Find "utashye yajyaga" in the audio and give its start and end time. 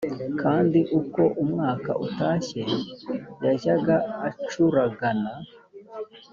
2.05-3.95